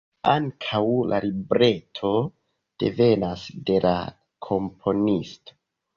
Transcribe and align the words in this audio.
Ankaŭ 0.29 0.79
la 1.11 1.17
libreto 1.25 2.11
devenas 2.85 3.47
de 3.69 3.77
la 3.87 3.95
komponisto. 4.49 5.59